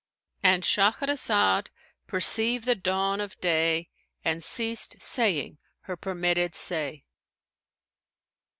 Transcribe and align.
"—And 0.41 0.63
Shahrazad 0.63 1.67
perceived 2.07 2.65
the 2.65 2.73
dawn 2.73 3.21
of 3.21 3.39
day 3.39 3.91
and 4.25 4.43
ceased 4.43 4.99
saying 4.99 5.59
her 5.81 5.95
permitted 5.95 6.55
say. 6.55 7.05